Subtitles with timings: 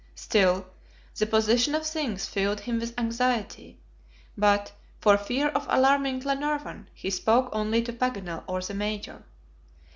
[0.15, 0.65] Still,
[1.19, 3.77] the position of things filled him with anxiety;
[4.35, 9.21] but, for fear of alarming Glenarvan, he spoke only to Paganel or the Major.